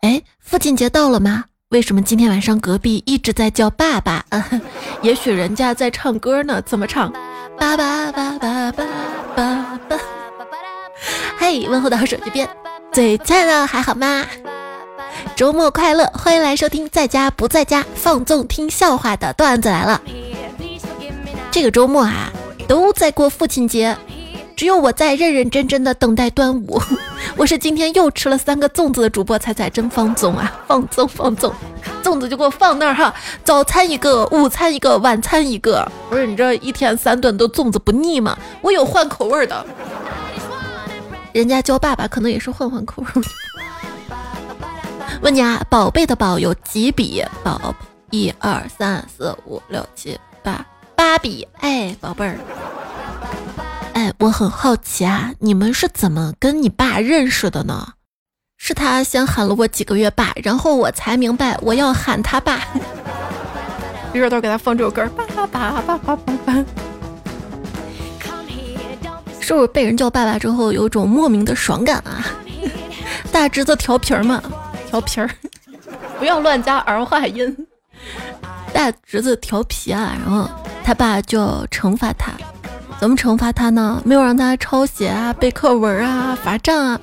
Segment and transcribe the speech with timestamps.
[0.00, 1.44] 哎，父亲节到了吗？
[1.68, 4.24] 为什么今天晚上隔壁一直在叫爸爸？
[5.02, 7.12] 也许人家在唱歌呢，怎么唱？
[7.58, 8.86] 爸爸爸爸爸
[9.36, 9.98] 爸爸。
[11.38, 12.48] 嘿，问候到手机边，
[12.90, 14.24] 最亲爱的还好吗？
[15.36, 20.00] 周末快乐，欢迎来收听在家不在家放纵听笑话的段子来了。
[21.50, 22.32] 这个周末啊，
[22.66, 23.96] 都在过父亲节，
[24.60, 26.78] 只有我在认认真真的等待端午。
[27.34, 31.50] 我是今天又吃了三个粽子的主播彩彩，真放纵啊，放纵放纵，
[32.02, 35.90] 粽子就给我放那儿哈，早餐一个，午餐一个，晚餐一个。
[36.10, 38.36] 不是你这一天三顿都粽子不腻吗？
[38.60, 39.64] 我有换口味的。
[41.32, 43.22] 人家叫爸爸可能也是换换口味。
[45.22, 47.24] 问你啊，宝贝的宝有几笔？
[47.42, 47.74] 宝，
[48.10, 50.62] 一二三四五六七八，
[50.94, 51.48] 八笔。
[51.60, 52.36] 哎，宝贝儿。
[54.00, 57.86] 哎，我很好奇啊，你们是怎么跟你爸认识的呢？
[58.56, 62.62] 是他先喊了我几个月爸，然后我才明白我要喊他爸。
[64.14, 66.64] 一会儿都给他放这首歌，爸爸爸爸爸爸。
[69.38, 72.24] 是不是被人叫爸爸之后有种莫名的爽感啊？
[73.30, 74.42] 大侄子调皮儿嘛，
[74.88, 75.28] 调皮儿，
[76.18, 77.54] 不要乱加儿化音。
[78.72, 80.48] 大侄子调皮啊，然后
[80.82, 82.32] 他爸就惩罚他。
[83.00, 84.02] 怎么惩罚他呢？
[84.04, 87.00] 没有让他抄写啊、背课文啊、罚站啊，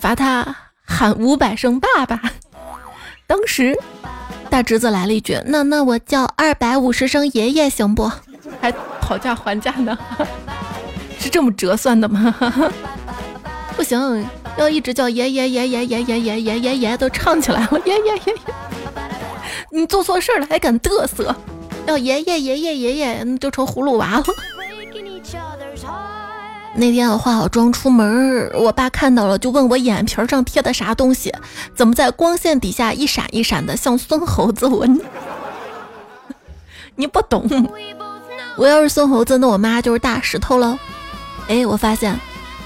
[0.00, 2.20] 罚他喊五百声爸爸。
[3.28, 3.78] 当时
[4.50, 8.10] 大侄子来了一句：“那那我叫二百五十声爷爷行不？”
[8.60, 9.96] 还讨价还价呢，
[11.20, 12.34] 是这么折算的吗？
[13.76, 14.26] 不行，
[14.58, 18.34] 要一直叫爷爷爷爷爷爷爷爷爷爷都唱起来了，爷爷爷爷，
[19.70, 21.32] 你做错事了还敢嘚瑟？
[21.86, 24.24] 要爷爷爷爷爷爷，那就成葫芦娃了。
[26.78, 31.32] 那天我化好妆出门，我爸看到了，就问我眼皮上贴的啥东西，
[31.74, 34.66] 怎么在光线底下一闪一闪的，像孙猴子？
[34.66, 34.86] 我，
[36.94, 37.48] 你不懂。
[38.56, 40.78] 我要是孙猴子，那我妈就是大石头了。
[41.48, 42.18] 哎，我发现，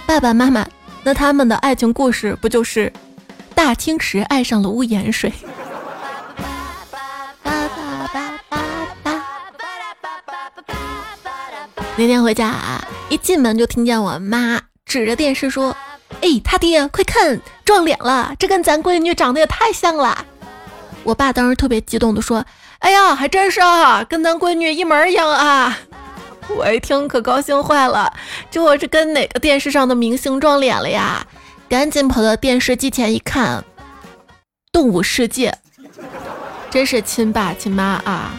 [0.07, 0.67] 爸爸妈妈
[1.05, 2.93] 那他们的爱情故事不就是
[3.55, 5.33] 大青石爱上了屋檐水？
[11.97, 12.80] 那天回家啊，
[13.11, 15.77] 一进门就听见我妈指着电视说
[16.23, 18.33] ：“哎，他爹，快看，撞脸了！
[18.39, 20.25] 这跟咱闺女长得也太像了。”
[21.03, 22.47] 我爸当时特别激动的说
[22.79, 25.77] ：“哎呀，还真是啊，跟咱闺女一模一样啊！”
[26.57, 28.13] 我一听可高兴坏了，
[28.49, 31.27] 这我是跟哪个电视上的明星撞脸了呀？
[31.69, 33.59] 赶紧跑到电视机前一看，
[34.71, 35.51] 《动物世界》，
[36.71, 38.33] 真是亲爸亲妈啊！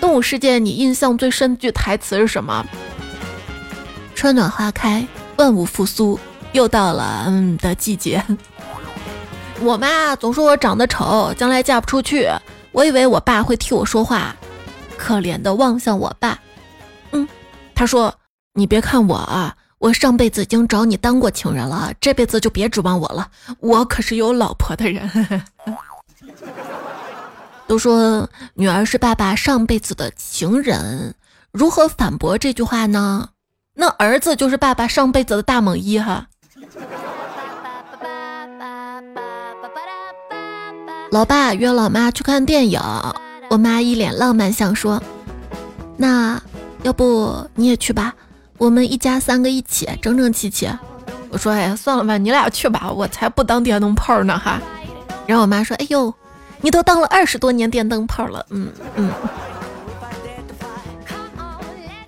[0.00, 2.66] 动物世界，你印象最深的句台词是什么？
[4.18, 5.06] 春暖花开，
[5.36, 6.18] 万物复苏，
[6.50, 8.20] 又到了嗯的季节。
[9.62, 12.28] 我妈总说我长得丑，将来嫁不出去。
[12.72, 14.34] 我以为我爸会替我说话，
[14.96, 16.36] 可怜的望向我爸。
[17.12, 17.28] 嗯，
[17.76, 18.12] 他说
[18.54, 23.30] ：“你别看我啊，我上辈子已经找你当过情人了，这辈子就别指望我了。
[23.60, 25.08] 我可是有老婆的人。
[27.68, 31.14] ”都说女儿是爸爸上辈子的情人，
[31.52, 33.28] 如何反驳这句话呢？
[33.80, 36.26] 那儿子就是爸爸上辈子的大猛一哈。
[41.12, 42.80] 老爸约老妈去看电影，
[43.48, 45.00] 我妈一脸浪漫相说
[45.96, 46.42] ：“那
[46.82, 48.12] 要不你也去吧，
[48.56, 50.68] 我们一家三个一起整整齐齐。”
[51.30, 54.60] 我说：“哎呀，算了吧，你俩去吧，我才不当电灯泡呢哈。”
[55.24, 56.12] 然后我妈说：“哎呦。”
[56.60, 59.12] 你都当了二十多年电灯泡了，嗯嗯。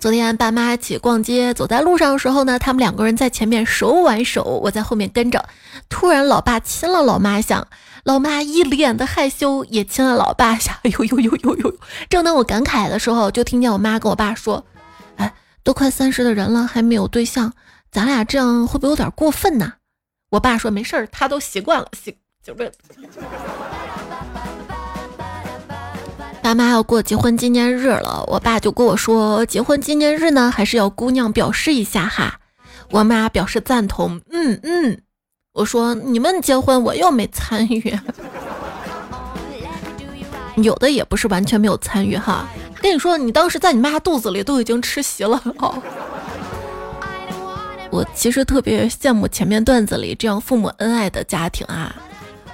[0.01, 5.47] 昨天爸妈一起逛街，走在路上的时候呢，他们两个人在前面手挽手，我在后面跟着。
[5.89, 7.67] 突然，老爸亲了老妈一下，
[8.03, 10.79] 老妈一脸的害羞，也亲了老爸一下。
[10.81, 11.75] 哎呦呦呦呦呦！
[12.09, 14.65] 正当我感慨的时候，就听见我妈跟我爸说
[15.17, 17.53] ：“哎，都快三十的人了，还没有对象，
[17.91, 19.73] 咱俩这样会不会有点过分呢？”
[20.31, 22.71] 我爸说：“没事儿，他都习惯了，习就问。”
[26.41, 32.39] 爸妈要过结婚纪念日了，我爸就跟我说：“结婚纪念日呢，还是要姑娘表示一下哈。”
[32.89, 35.01] 我妈表示赞同，嗯嗯。
[35.53, 37.97] 我说：“你们结婚我又没参与，
[40.57, 42.47] 有的也不是完全没有参与哈。”
[42.81, 45.75] 跟你说，你当时在你妈肚子里都已经吃席了哦。
[47.91, 51.95] 我其实特别羡慕前面段子里这样父母恩爱的家庭啊。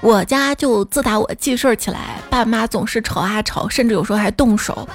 [0.01, 4.88] 我家就自打我记事儿起来，爸妈总是吵啊吵，甚至有时候还动手。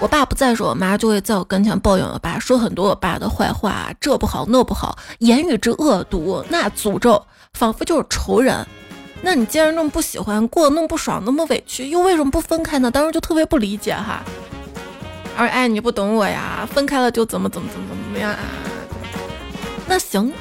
[0.00, 7.24] 我爸不在时，我妈就会在我跟前抱怨我爸，说很多我爸的坏话，这不好那不好，言语之恶毒，那诅咒
[7.54, 8.66] 仿佛就是仇人。
[9.22, 12.90] 那你既然那么不喜欢，过那么不爽，那么委屈，又为什么不分开呢？
[12.90, 14.22] 当时就特别不理解哈。
[15.36, 18.38] 而哎，你不懂我呀，分开了就怎么怎么怎么怎么样啊？
[19.86, 20.32] 那行，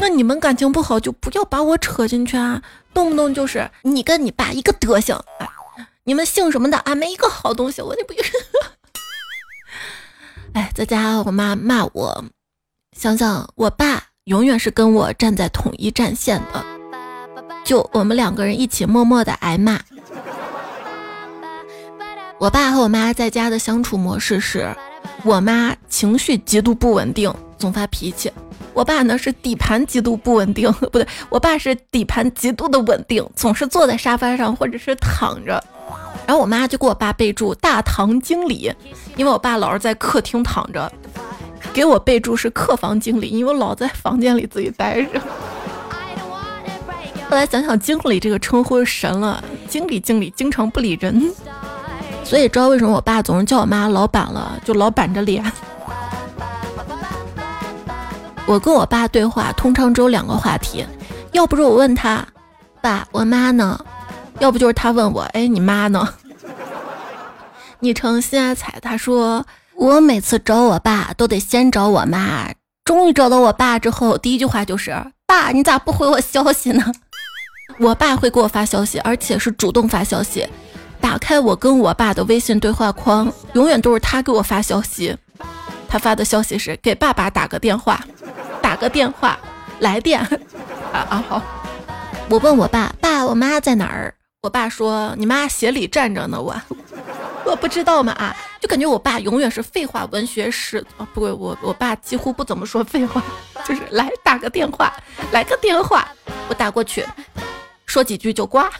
[0.00, 2.62] 那你们感情不好就不要把我扯进去啊，
[2.94, 5.46] 动不动就是你跟你爸一个德行，哎，
[6.04, 6.94] 你们姓什么的啊？
[6.94, 8.14] 没一个好东西，我就不。
[10.54, 12.24] 哎，在家我妈骂我，
[12.96, 16.64] 想想我爸永远是跟我站在统一战线的。
[17.62, 19.78] 就我们两个人一起默默的挨骂。
[22.38, 24.74] 我爸和我妈在家的相处模式是，
[25.24, 28.30] 我妈情绪极度不稳定，总发脾气；
[28.72, 35.62] 我爸呢是底盘极度不稳定， 不对，我爸是底盘极度的稳定，总是坐在沙发上或者是躺着。
[36.26, 38.72] 然后我妈就给我爸备注“大堂经理”，
[39.16, 40.88] 因为我爸老是在客厅躺着；
[41.72, 45.20] 给我备注是“客房经理”，因为我老在房间里自己待着。
[47.28, 49.42] 后来想想，经理这个称呼神了。
[49.68, 51.32] 经理，经理经常不理人，
[52.24, 55.44] 所以知道为什么我爸总是叫我妈老板了，就老板着脸。
[58.50, 60.84] 我跟我爸对话，通常只有两个话题，
[61.30, 62.26] 要不是我问他，
[62.82, 63.78] 爸，我妈呢？
[64.40, 66.14] 要不就是他问我，哎，你妈呢？
[67.78, 72.50] 昵称心爱彩，他说我每次找我爸都得先找我妈，
[72.84, 76.84] 终于找到我爸之后，第一句话就是，爸，你咋不回我消息呢？
[77.78, 80.44] 我爸会给我发消息，而且是主动发消息。
[81.00, 85.16] 打开我跟我爸的微信对话框，永远都是他给我发消息。
[85.88, 88.04] 他发的消息是给爸爸打个电话，
[88.80, 89.38] 个电话，
[89.80, 90.20] 来电。
[90.92, 91.42] 啊啊好。
[92.28, 94.14] 我问我爸，爸，我妈在哪儿？
[94.42, 96.40] 我爸说你妈鞋里站着呢。
[96.40, 96.56] 我
[97.44, 100.84] 我不知道嘛啊，就感觉我爸永远是废话文学史。
[100.96, 103.22] 哦，不，我我爸几乎不怎么说废话，
[103.66, 104.92] 就是来打个电话，
[105.32, 106.08] 来个电话，
[106.48, 107.04] 我打过去。
[107.86, 108.70] 说几句就挂。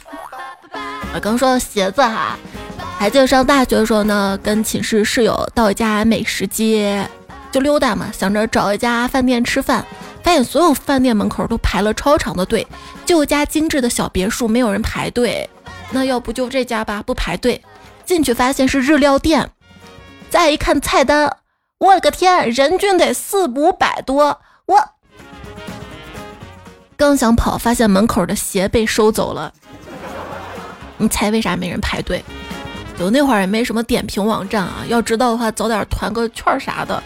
[1.13, 2.37] 我刚说鞋子哈，
[2.97, 7.05] 还记得上大学的时候呢，跟寝室室友到一家美食街
[7.51, 9.85] 就溜达嘛，想着找一家饭店吃饭，
[10.23, 12.65] 发现所有饭店门口都排了超长的队，
[13.05, 15.49] 就一家精致的小别墅没有人排队，
[15.91, 17.61] 那要不就这家吧，不排队。
[18.05, 19.49] 进去发现是日料店，
[20.29, 21.37] 再一看菜单，
[21.77, 24.89] 我的个天，人均得四五百多，我。
[26.97, 29.53] 刚想跑，发现门口的鞋被收走了。
[30.97, 32.23] 你猜为啥没人排队？
[32.97, 37.01] 就那会儿也没什么点评网站啊，要知道的话早点团个券啥的。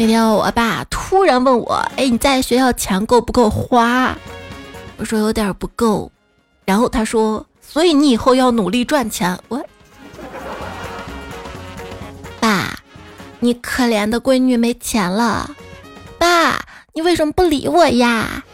[0.00, 4.16] 那天我爸突然问我：“哎，你在学校钱够不够花？”
[4.96, 6.10] 我说有点不够。
[6.64, 9.60] 然后他说：“所以你以后要努力赚钱。”我
[12.38, 12.78] 爸，
[13.40, 15.50] 你可怜的闺女没钱了，
[16.16, 16.64] 爸。
[16.94, 18.44] 你为什么不理我呀？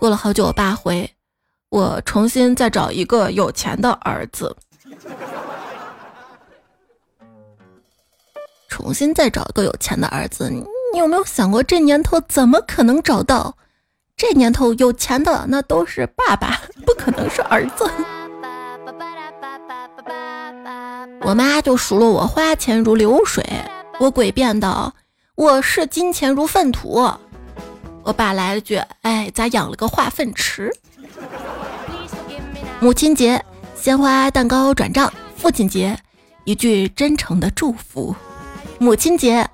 [0.00, 1.08] 过了好久，我爸回
[1.70, 4.56] 我重新再找一个有钱的儿子，
[8.76, 10.50] 重新再找一个有钱的儿子。
[10.50, 13.56] 你有没有想过，这年头怎么可能找到？
[14.18, 17.90] 这年头有钱的那都是爸爸， 不可能是儿子。
[21.24, 23.42] 我妈就数落我花钱如流水，
[23.98, 24.92] 我诡辩道。
[25.36, 27.10] 我视金钱如粪土，
[28.02, 30.70] 我爸来了句：“哎，咋养了个化粪池？”
[32.78, 33.42] 母亲节
[33.74, 35.98] 鲜花蛋糕转账，父亲节
[36.44, 38.14] 一句真诚的祝福，
[38.78, 39.48] 母亲节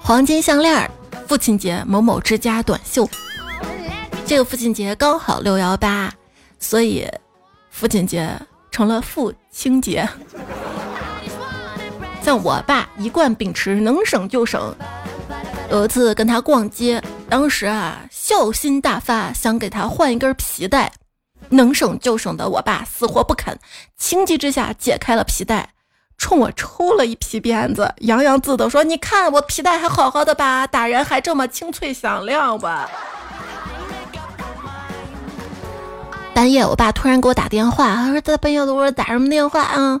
[0.00, 0.90] 黄金项链，
[1.28, 3.08] 父亲节某某之家短袖。
[4.24, 6.12] 这个父亲节刚好六幺八，
[6.58, 7.06] 所以
[7.70, 8.34] 父亲节
[8.70, 10.08] 成了父亲节。
[12.22, 14.74] 像我爸一贯秉持能省就省。
[15.70, 20.92] 有一次跟他逛街，当时啊孝心大发，想给他换一根皮带，
[21.50, 23.58] 能省就省的我爸死活不肯，
[23.98, 25.71] 情急之下解开了皮带，
[26.22, 32.88] 冲我抽了一皮鞭子，洋洋自得说：“你看我皮带还好好的吧，打人还这么清脆响亮吧。”
[36.32, 40.00] 半夜我爸突然给我打电话，他说大半夜的我说打什么电话啊？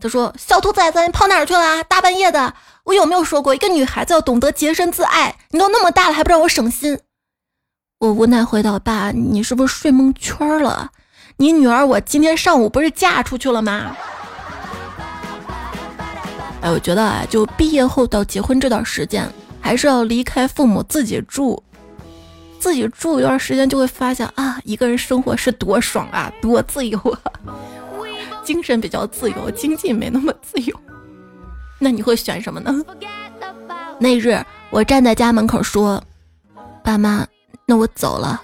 [0.00, 1.82] 他说：“小兔崽子，你跑哪儿去了？
[1.82, 2.54] 大半夜的。”
[2.84, 5.34] 我有没有说过，一个女孩子要懂得洁身自爱？
[5.50, 7.00] 你都那么大了，还不让我省心？
[7.98, 10.90] 我无奈回答爸：“你是不是睡蒙圈了？
[11.38, 13.96] 你女儿我今天上午不是嫁出去了吗？”
[16.62, 19.28] 哎，我觉得啊，就毕业后到结婚这段时间，
[19.60, 21.62] 还是要离开父母自己住，
[22.58, 27.32] 自己住一段时间，就会发现啊，一个人生活是多爽啊， 多自由啊，
[28.44, 30.74] 精神比较自由，经济没那么自由。
[31.78, 32.74] 那你会选什么呢？
[33.98, 36.02] 那日我站在家门口说
[36.82, 37.26] ：“爸妈，
[37.66, 38.42] 那我走了。”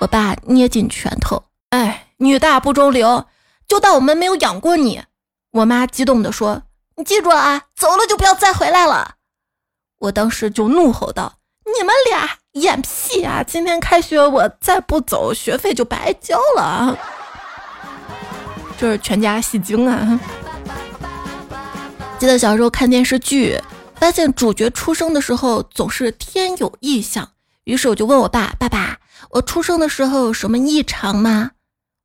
[0.00, 3.24] 我爸捏紧拳头，哎，女大不中留，
[3.68, 5.00] 就当我们没有养过你。
[5.52, 6.60] 我妈激动地说
[6.96, 9.14] ：“你记住啊，走了就不要再回来了。”
[10.00, 11.34] 我当时就怒吼道
[11.64, 13.42] ：“你们俩演屁啊！
[13.42, 16.98] 今天开学我再不走，学费就白交了。”
[18.76, 20.18] 这是全家戏精啊！
[22.18, 23.60] 记得小时候看电视剧，
[23.94, 27.30] 发现主角出生的时候总是天有异象，
[27.64, 28.98] 于是我就问我爸：“爸爸，
[29.30, 31.52] 我出生的时候有什么异常吗？”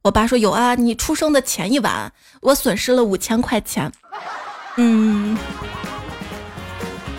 [0.03, 3.91] 我爸说：“有啊，你出生的前一晚，我损失了五千块钱。”
[4.77, 5.37] 嗯。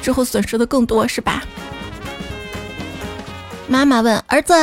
[0.01, 1.43] 之后损失的更多是吧？
[3.67, 4.55] 妈妈问儿子：“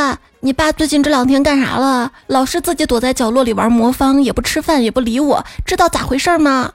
[0.42, 2.12] 你爸最近这两天干啥了？
[2.25, 6.74] 老是自己躲在角落里玩魔方，也不吃饭，也不理我，知道咋回事吗？”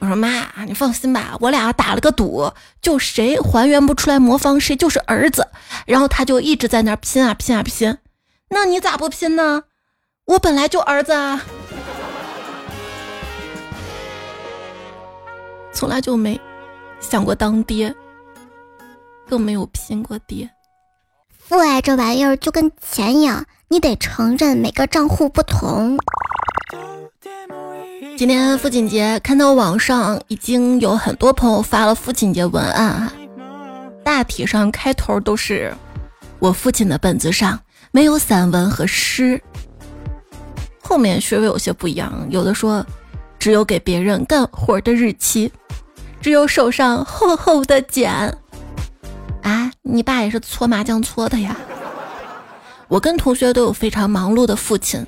[0.00, 2.50] 我说：“妈，你放心吧，我俩打了个赌，
[2.82, 5.46] 就谁还原不出来魔方，谁就是儿子。”
[5.86, 7.96] 然后他就一直在那拼啊拼啊拼。
[8.48, 9.62] 那你咋不拼呢？
[10.24, 11.42] 我本来就儿子啊，
[15.72, 16.40] 从来就没。
[17.00, 17.94] 想过当爹，
[19.26, 20.50] 更没有拼过爹。
[21.38, 25.98] 父爱这玩意儿就跟钱一样，你得承认每个账户不同。
[28.18, 33.10] 今天父亲节，看到网上已经有很多朋友发了父亲节文案，
[34.04, 35.74] 大体上开头都是
[36.38, 37.58] 我父亲的本子上
[37.92, 39.42] 没有散文和诗，
[40.82, 42.84] 后面稍微有些不一样，有的说
[43.40, 45.50] 只有给别人干活的日期。
[46.20, 48.12] 只有手上厚厚的茧
[49.42, 49.72] 啊！
[49.80, 51.56] 你爸也是搓麻将搓的呀。
[52.88, 55.04] 我跟同学都有非常忙碌的父亲。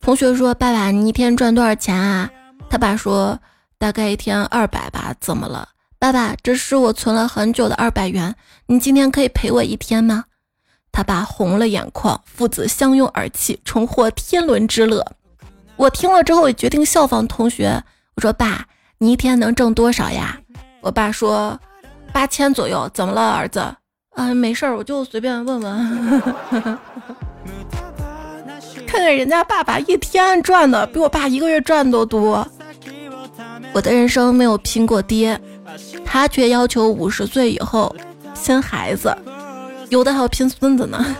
[0.00, 2.30] 同学说：“爸爸，你一天赚多少钱啊？”
[2.68, 3.38] 他爸说
[3.78, 5.70] ：“大概一天二百吧。”怎么了？
[5.98, 8.36] 爸爸，这是我存了很久的二百元，
[8.66, 10.26] 你今天可以陪我一天吗？
[10.92, 15.12] 他爸红了眼眶，父子相拥而泣，重获天伦之乐。
[15.78, 17.82] 我听了之后也决定效仿同学。
[18.16, 18.66] 我说：“爸。”
[19.00, 20.36] 你一天能挣多少呀？
[20.80, 21.56] 我爸说
[22.12, 22.90] 八千左右。
[22.92, 23.60] 怎么了，儿子？
[24.16, 26.20] 啊，没事儿，我就随便问问。
[28.88, 32.44] 看看人家爸爸一天赚的比我爸一个月赚都多。
[33.72, 35.40] 我的人生没有拼过爹，
[36.04, 37.94] 他却要求五十岁以后
[38.34, 39.16] 生孩子，
[39.90, 41.16] 有的还要拼孙子呢。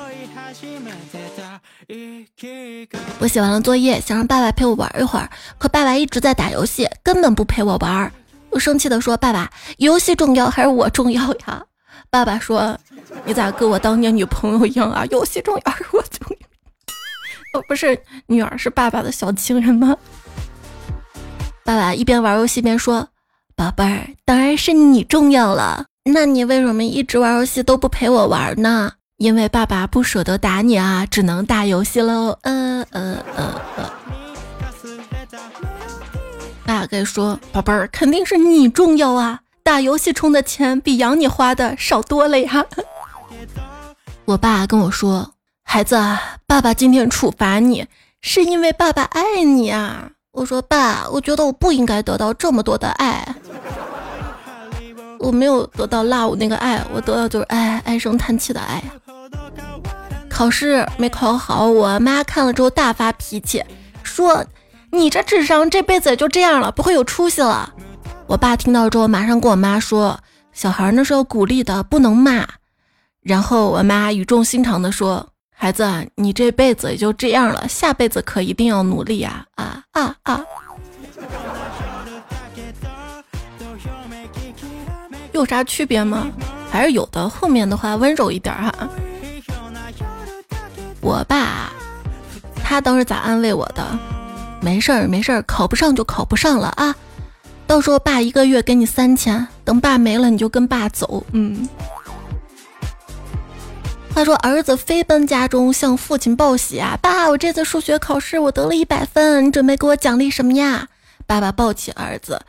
[3.19, 8.13] 我写完了作业，想让爸爸陪我玩一会儿，可爸爸一直在打游戏，根本不陪我玩。
[8.51, 11.65] 我生气的说：“爸爸，游戏重要还是我重要呀？”
[12.11, 12.79] 爸爸说
[13.25, 15.05] ：“你咋跟我当年女朋友一样啊？
[15.07, 16.49] 游戏重要还是我重要？
[17.59, 19.97] 我不是女儿，是爸爸的小情人吗？”
[21.65, 23.09] 爸爸一边玩游戏边说
[23.57, 25.87] ：“宝贝儿，当然是你重要了。
[26.05, 32.39] 那你为什么一直玩游戏都不陪我玩呢？”因为爸爸不舍得打你啊，只能打游戏喽。
[32.43, 33.85] 嗯嗯嗯嗯。
[36.65, 39.41] 爸该说，宝贝儿，肯定是你重要啊！
[39.65, 42.65] 打游戏充的钱比养你花的少多了呀。
[44.25, 45.33] 我爸跟我说，
[45.65, 45.97] 孩子，
[46.47, 47.87] 爸爸今天处罚你，
[48.21, 50.13] 是因为爸爸爱你啊。
[50.31, 53.35] 我说爸，我觉得我不应该得到这么多的爱。
[55.19, 58.81] 我没有得到 love 那个爱，我得到就是唉唉声叹气的爱。
[60.39, 63.61] 考试没考好，我妈看了之后大发脾气，
[64.05, 64.47] 说
[64.93, 67.75] ：“你这智商这辈子也就这样了，不会有出息了。”
[68.29, 70.17] 我爸听到之后马上跟我妈说
[70.55, 72.47] ：“小孩那是要鼓励的，不能骂。”
[73.21, 80.41] 然后我妈语重心长的说：“孩子，你这辈子也就这样了，下辈子可一定要努力呀！”啊啊啊！
[85.33, 86.29] 有啥区别吗？
[86.71, 87.29] 还是有的。
[87.29, 88.73] 后面的话温柔一点哈。
[91.01, 91.73] 我爸，
[92.63, 93.99] 他当时咋安慰我的？
[94.61, 96.95] 没事儿，没事儿，考不上就考不上了啊。
[97.67, 101.25] 到时候爸一个月给你三千，等爸没了你就跟爸走。
[101.33, 101.69] 嗯。
[104.15, 110.89] 话说儿子飞奔家中向父亲报喜啊，爸，我这次数学考试我得了一百分，你准备给我奖励什么呀？
[111.27, 112.41] 爸爸抱起儿子。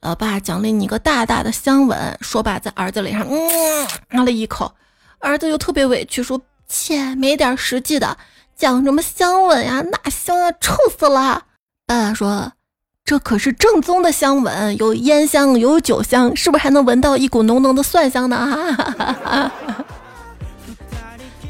[0.00, 4.72] 老爸奖励你个大大的香吻，说罢在儿子脸上嗯啊了一口，
[5.18, 8.16] 儿子又特别委屈说：“切，没点实际的，
[8.56, 9.82] 讲什么香吻呀？
[9.82, 11.44] 哪香啊，臭死了！”
[11.86, 12.52] 爸爸说
[13.04, 18.36] ：“这可是正宗的香吻，有烟香，有酒香，是不是还能闻到一股浓浓的蒜香呢？”
[18.76, 19.50] 哈，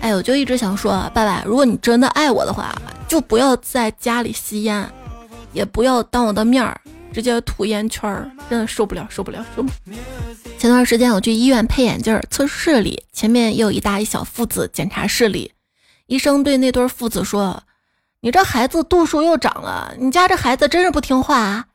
[0.00, 2.72] 哎，我就一直想说，爸爸，如果你真的爱我的话，
[3.08, 4.88] 就不要在家里吸烟，
[5.52, 6.80] 也不要当我的面儿。
[7.12, 9.70] 直接吐烟圈儿，真的受不了，受不了，受不。
[10.58, 15.52] 前段时间我去医院配眼镜，测试里前面也有一大一小父子检查视力，
[16.06, 17.62] 医生对那对父子说
[18.20, 21.66] ：“你这孩子度数又长了，你家这孩子真是不听话啊！”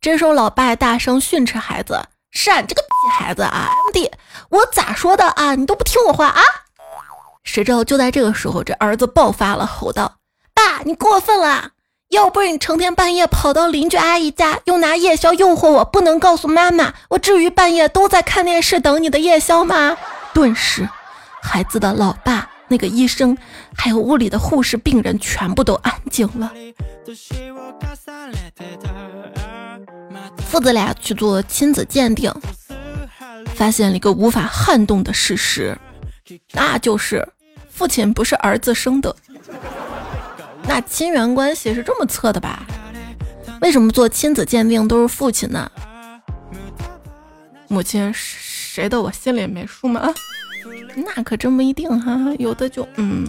[0.00, 2.00] 这时候老爸大声训斥孩子
[2.32, 2.82] ：“是啊，这个
[3.18, 4.10] 孩子啊弟，
[4.48, 5.54] 我咋说的啊？
[5.54, 6.42] 你都不听我话啊！”
[7.44, 10.16] 谁知道就在这个时候，这儿子爆发了，吼道
[10.54, 11.72] ：“爸，你过分了！
[12.10, 19.96] 要不是你成天半夜跑到邻居阿姨家，又拿夜宵诱惑我，不能告诉妈妈，我至于半夜都在看电视等你的夜宵吗？”
[20.34, 20.88] 顿时，
[21.40, 23.38] 孩子的老爸、那个医生，
[23.76, 26.52] 还有屋里的护士、病人，全部都安静了。
[30.48, 32.34] 父子俩去做亲子鉴定，
[33.54, 35.78] 发现了一个无法撼动的事实。
[36.52, 37.26] 那就是
[37.68, 39.14] 父亲不是儿子生的，
[40.66, 42.66] 那亲缘关系是这么测的吧？
[43.60, 45.70] 为什么做亲子鉴定都是父亲呢？
[47.68, 50.12] 母亲谁的我心里没数吗？
[50.96, 53.26] 那可真不一定哈，有的就嗯。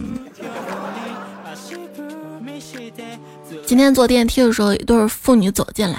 [3.66, 5.98] 今天坐电梯的时候，一对妇女走进来，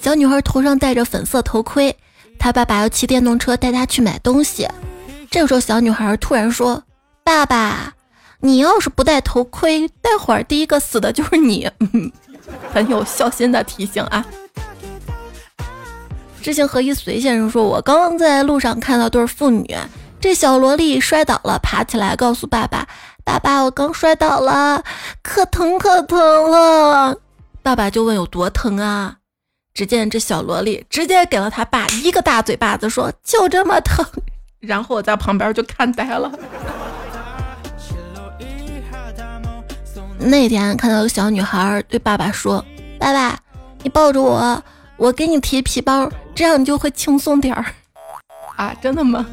[0.00, 1.94] 小女孩头上戴着粉色头盔，
[2.38, 4.68] 她爸爸要骑电动车带她去买东西。
[5.30, 6.82] 这个时候，小女孩突然说
[7.24, 7.92] ：“爸爸，
[8.40, 11.68] 你要是不戴头盔，待会儿第一个死的就是你。
[12.72, 14.24] ”很有孝心的提醒啊！
[16.40, 19.76] 知行合一随先生说：“我刚刚在路上看到对父女，
[20.20, 22.86] 这小萝莉摔倒了，爬起来告诉爸爸
[23.22, 24.82] ：‘爸爸，我刚摔倒了，
[25.22, 27.18] 可疼可疼了。’
[27.62, 29.16] 爸爸就问有多疼啊？
[29.74, 34.06] 只见这小萝莉直接给了他爸一个大嘴巴子，说：‘就这么疼。
[34.60, 36.32] ’”然后我在旁边就看呆了。
[40.18, 42.64] 那天看到个小女孩对爸爸说
[42.98, 43.38] ：“爸爸，
[43.82, 44.62] 你抱着我，
[44.96, 47.64] 我给你提皮包，这样你就会轻松点儿。
[48.56, 49.26] ”啊，真的吗？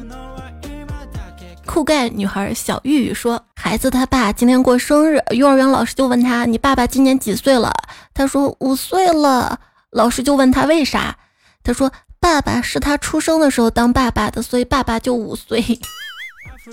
[1.64, 7.72] 酷盖女孩小玉玉说：“孩子他爸今天过生日，幼儿园老师就问他：‘你爸爸今年几岁了？’
[8.14, 9.58] 他说：‘五岁了。’
[9.90, 11.16] 老师就问他为啥？
[11.62, 15.78] 他说。”爸爸是他出生的时候当爸爸的，所以爸爸就五岁，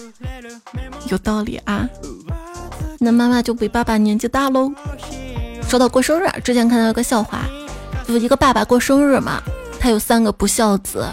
[1.11, 1.87] 有道理啊。
[3.03, 4.71] 那妈妈就比爸爸年纪大喽。
[5.67, 7.41] 说到过生日，之前看到一个笑话，
[8.07, 9.43] 就一个爸爸过生日嘛，
[9.77, 11.05] 他有三个不孝子。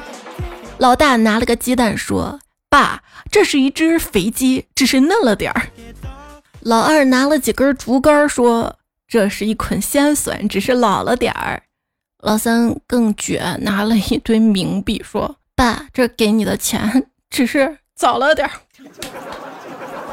[0.78, 2.38] 老大拿了个鸡蛋说
[2.70, 5.66] ：“爸，这是一只肥鸡，只是嫩了点儿。”
[6.60, 8.76] 老二拿了几根竹竿说
[9.08, 11.62] ：“这是一捆鲜笋，只是老了点儿。”
[12.22, 18.52] 老三更绝，拿了一堆冥币，说：“爸，这给你的钱，只是早了点儿。”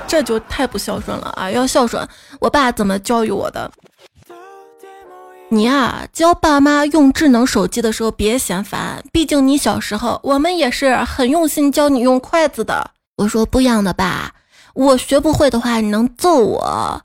[0.08, 1.52] 这就太不孝顺了啊！
[1.52, 2.08] 要孝顺，
[2.40, 3.70] 我爸怎么教育我的？
[5.50, 12.92] 你呀，教爸妈用智能手机的时候别嫌烦，毕竟你小时候，我们也是很用心教你用筷子的。
[13.18, 14.34] 我说不一样的爸，
[14.74, 17.02] 我学不会的话，你能揍我。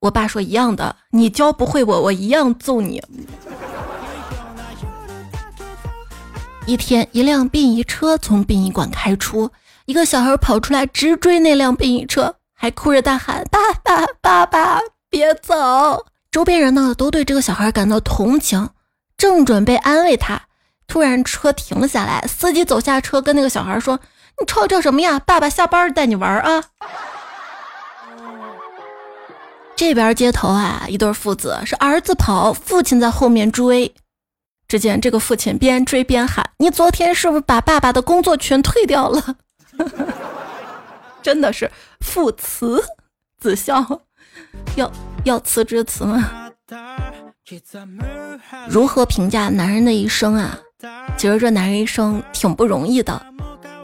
[0.00, 3.02] 我爸说一样的，你教不会我，我一样揍你。
[6.66, 9.50] 一天，一辆殡仪车从殡仪馆开出，
[9.84, 18.70] 一个小孩跑出来直追那辆殡仪车，还哭着大喊：“爸爸，爸爸，别走！”周边人呢都对这个小孩感到同情，
[19.18, 20.42] 正准备安慰他，
[20.86, 23.98] 突然车停了下来，司机走下车跟那个小孩说
[24.38, 25.18] ：“你吵吵什么呀？
[25.18, 26.62] 爸爸下班带你玩啊！”
[29.74, 33.92] 这边街头啊，一对父子是儿子跑，父亲在后面追。
[34.68, 39.34] 只见这个父亲边追边喊：“你昨天是不是把爸爸的工作全退掉了？”
[41.22, 42.82] 真的是父慈
[43.38, 44.00] 子孝，
[44.76, 44.90] 要
[45.24, 46.50] 要辞职辞吗？
[48.68, 50.58] 如何评价男人的一生啊？
[51.16, 53.24] 其实这男人一生挺不容易的，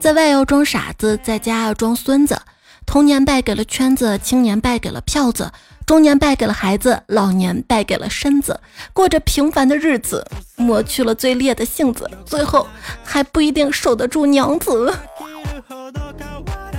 [0.00, 2.40] 在外要装傻子，在家要装孙子，
[2.86, 5.50] 童年败给了圈子，青年败给了票子。
[5.86, 8.60] 中年败给了孩子，老年败给了身子，
[8.92, 10.22] 过着平凡的日子，
[10.56, 12.68] 磨去了最烈的性子，最后
[13.02, 14.94] 还不一定守得住娘子。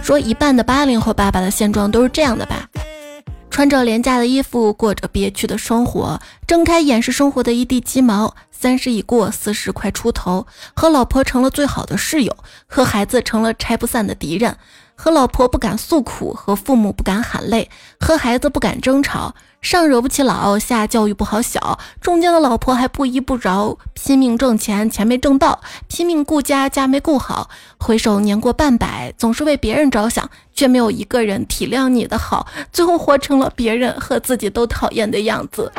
[0.02, 2.68] 说一半的八零后爸爸的现状都是这样的吧？
[3.52, 8.36] 穿着廉价的衣服，过着憋屈的生活，睁开眼是生活的一地鸡毛。
[8.52, 12.36] 三十已过，四十快出头，和老婆成了最好的室友，
[12.68, 14.58] 和孩子成了拆不散的敌人。
[14.96, 35.72] 和老婆不敢诉苦，和父母不敢喊累，和孩子不敢争吵，上惹不起老，下教育不好小，中间的老婆还不依不饶，拼命挣钱，钱没挣到，拼命顾家，家没顾好，回首年过半百，总是为别人着想，却没有一个人体谅你的好，最后活成了别人和自己都讨厌的样子。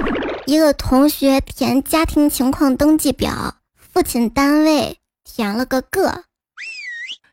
[0.46, 3.54] 一个同学填家庭情况登记表，
[3.92, 6.24] 父亲单位填了个个。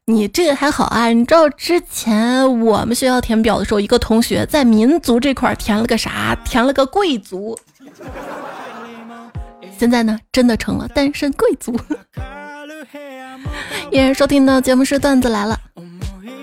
[0.09, 6.33] 你这个还好啊，你知道之前我们学校填表的时候，一个同学在民族这块填了个啥？
[6.45, 7.59] 填了个贵族。
[9.77, 11.77] 现在呢，真的成了单身贵族。
[13.91, 15.59] 依然收听的节目是段子来了，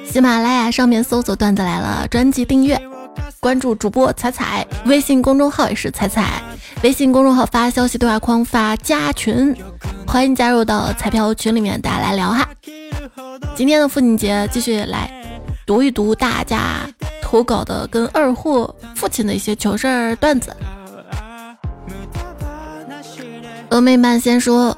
[0.06, 2.78] 喜马拉雅上面搜索段子来了，专辑订阅，
[3.40, 6.42] 关注主播彩彩，微信公众号也是彩彩，
[6.82, 9.56] 微信公众号发消息对话框发加群，
[10.06, 12.46] 欢迎加入到彩票群里面，大家来聊哈。
[13.56, 15.10] 今天的父亲节，继续来
[15.66, 16.88] 读一读大家
[17.22, 20.54] 投稿的跟二货父亲的一些糗事儿段子。
[23.70, 24.76] 峨眉曼先说。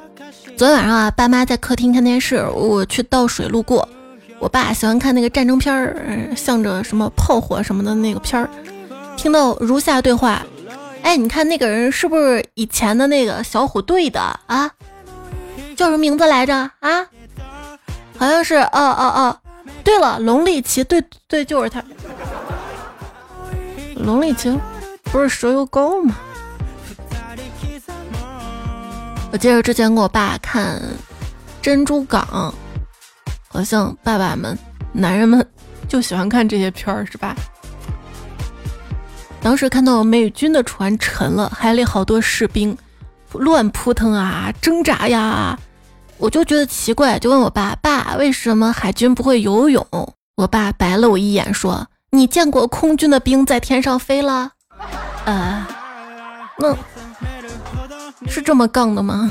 [0.56, 3.86] 昨天晚上啊，爸妈在客厅看电视，我去倒水路过。
[4.38, 8.48] 我爸喜欢看那个战争片儿，向着什么炮火什么的那个片儿。
[9.18, 10.42] 听到如下对话：
[11.02, 14.70] 哎，你看那个人是不是以前的那个小虎队的啊？
[15.76, 17.06] 叫什么名字来着啊？
[18.18, 19.36] 好像是，哦哦哦，
[19.84, 21.82] 对了，龙力奇，对对，就是他。
[23.94, 24.58] 龙力奇
[25.04, 26.14] 不是蛇油膏吗？
[29.32, 30.76] 我记得之前跟我爸看
[31.60, 32.24] 《珍珠港》，
[33.48, 34.56] 好像爸爸们、
[34.92, 35.46] 男人们
[35.88, 37.34] 就喜欢看这些片儿，是吧？
[39.42, 42.76] 当时看到美军的船沉了，海里好多士兵
[43.32, 45.58] 乱扑腾啊、挣扎呀，
[46.18, 49.86] 我就觉得奇怪，就问我爸：“爸，为什么海军不会游泳？”
[50.36, 54.50] 我爸白了我一眼，说：“你见过空军的兵在天上飞了？”
[55.24, 55.66] 呃，
[56.58, 56.76] 那。
[58.28, 59.30] 是这么杠的吗？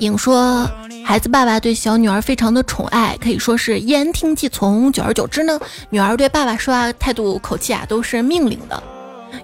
[0.00, 0.68] 影说，
[1.04, 4.92] 孩子爸爸对小女儿非常的宠爱，可以说是言听计从。
[4.92, 8.82] 久而久之呢，女儿对爸爸说话态度口气啊都是命令的。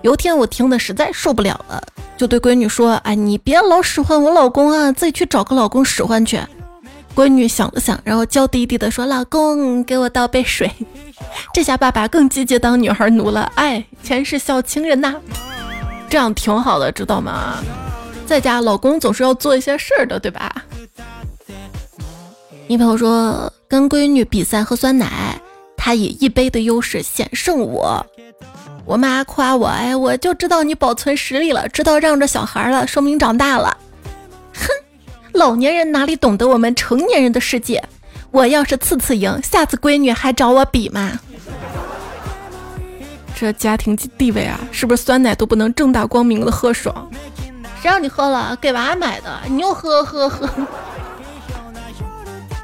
[0.03, 1.83] 有一天我听的实在受不了了，
[2.17, 6.41] 就对闺女说：“哎，你别老使唤我老公啊，自己去找个老公使唤去。”
[7.15, 10.71] 闺女想了想，然后娇滴滴的说：“老公，给我倒杯水。
[11.53, 13.51] ”这下爸爸更积极当女孩奴了。
[13.57, 15.15] 哎，前世小情人呐。
[16.09, 17.59] 这样挺好的，知道吗？
[18.27, 20.65] 在家老公总是要做一些事儿的，对吧？
[22.69, 25.41] 你朋友说跟闺女比赛喝酸奶，
[25.77, 28.07] 她以一杯的优势险胜我。
[28.85, 33.77] 我妈夸我，哎，我就知道你保存实力了，知道让着小孩了，说明长大了。
[34.55, 34.67] 哼，
[35.33, 37.83] 老年人哪里懂得我们成年人的世界？
[38.31, 41.19] 我要是次次赢，下次闺女还找我比吗？
[43.39, 47.09] 这家庭地位啊，是不是酸奶都不能正大光明的喝爽？
[47.81, 48.57] 谁让你喝了？
[48.61, 50.49] 给娃买的，你又喝喝喝。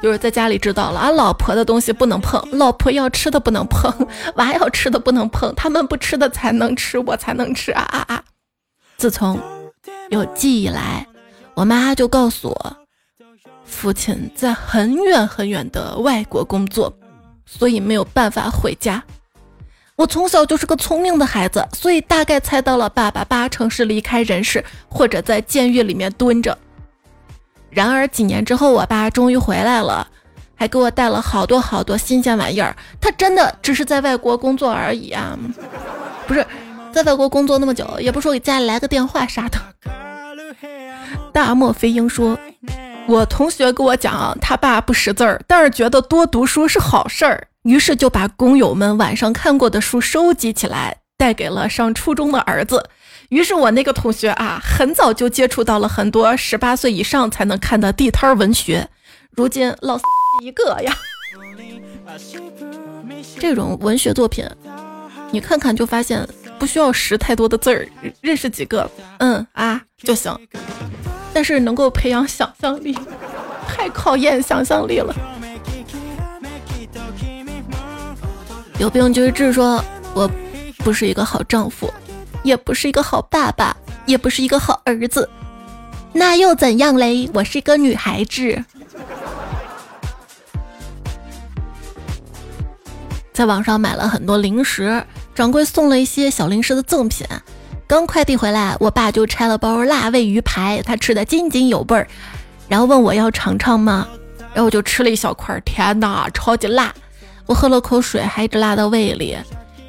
[0.01, 3.91] 就是在家里知道了，俺老婆的东西不能碰，老婆要吃的不能碰，
[4.35, 8.23] 娃要吃的不能碰，他们不吃的才能吃，我才能吃啊啊啊！
[8.97, 9.39] 自从
[10.09, 11.05] 有记忆来，
[11.55, 12.77] 我妈就告诉我，
[13.65, 16.93] 父亲在很远很远的外国工作，
[17.45, 19.03] 所以没有办法回家。
[19.95, 26.55] 我从小就是个聪明的孩子，所以大概猜到了爸爸八成是离开人世，或者在监狱里面蹲着。
[27.69, 30.07] 然而几年之后，我爸终于回来了，
[30.55, 32.75] 还给我带了好多好多新鲜玩意儿。
[32.99, 35.37] 他真的只是在外国工作而已啊，
[36.25, 36.45] 不是
[36.91, 39.59] 在外国工作那么久，也不说给家里来个电话啥的。
[41.31, 42.37] 大漠飞鹰说
[43.07, 52.89] ：“我同学跟我讲，他爸不识字儿，但是觉得多读书是好事儿。”于是就把工友们晚上看过的书收集起来，带给了上初中的儿子。
[53.29, 58.87] 于是我那个同学啊，很早就接触到了很多十八岁以上才能看的地摊文学。
[59.31, 59.99] 如今老
[60.43, 60.93] 一个呀，
[63.37, 64.45] 这种文学作品，
[65.31, 67.87] 你看看就发现不需要识太多的字儿，
[68.21, 70.33] 认识几个嗯啊就行。
[71.33, 72.97] 但是能够培养想象力，
[73.67, 75.13] 太考验想象力了。
[78.79, 79.83] 有病就是治，说
[80.15, 80.29] 我
[80.77, 81.93] 不是一个好丈夫，
[82.47, 85.29] 也不是一个好爸爸，也不是一个好儿子，
[86.13, 87.29] 那又怎样嘞？
[87.33, 88.63] 我是一个女孩子，
[93.33, 95.03] 在网上买了很多零食，
[95.35, 97.27] 掌柜送了一些小零食的赠品。
[97.85, 102.07] 刚快递回来，我爸就拆了包辣味鱼排，他吃的津津有味儿，
[102.69, 104.07] 然后问我要尝尝吗？
[104.53, 106.93] 然后我就吃了一小块，天哪，超级辣！
[107.45, 109.37] 我喝了口水，还一直辣到胃里。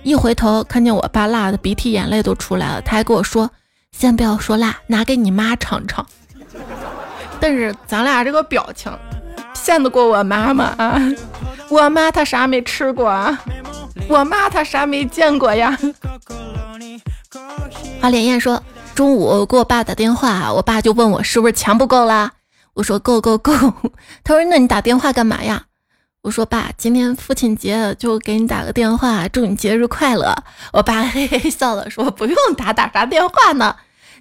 [0.02, 3.50] 一回头看见我爸辣的鼻涕眼泪都出来了，他还跟我说
[3.92, 6.06] ：“先不要说辣，拿给你妈尝尝。”
[7.40, 8.90] 但是咱俩这个表情，
[9.54, 10.74] 骗得过我妈吗？
[10.78, 11.00] 啊，
[11.68, 13.38] 我妈她啥没吃过啊？
[14.08, 15.78] 我妈她啥没见过呀？
[18.00, 18.62] 花莲燕说
[18.94, 22.32] ：“中午给我爸打电话，我爸就问我是不是钱不够啦？”
[22.74, 23.52] 我说够够够。
[24.24, 25.64] 他说那你打电话干嘛呀？
[26.28, 30.36] 我说爸，今天父亲节就给你打个电话，祝你节日快乐。
[30.74, 33.74] 我爸嘿嘿笑了，说不用打，打啥电话呢？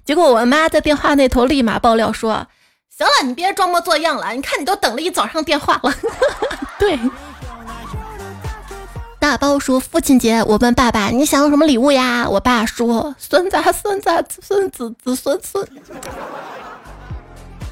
[0.06, 2.48] 结果我妈在电话那头立马爆料说
[2.98, 5.94] ：“行了，你别装模作样了，你看你都等了一早上电话了。
[6.80, 6.98] ”对。
[9.20, 15.68] 大包说：“父亲节，我问爸爸你想要什么礼物呀？”我爸说：“孙子、孙子、孙子、子孙孙。”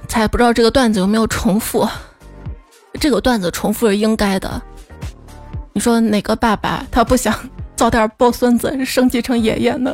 [0.10, 1.88] 才不知道这个段子有没有重复。
[3.00, 4.62] 这个段子重复是应该的。
[5.74, 7.38] 你说哪个爸爸他不想
[7.76, 9.94] 早点抱孙子升级成爷爷呢？